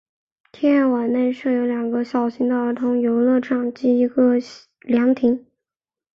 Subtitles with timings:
[0.51, 4.33] 天爱苑内设有两个小型的儿童游乐场及一个
[4.85, 5.45] 凉亭。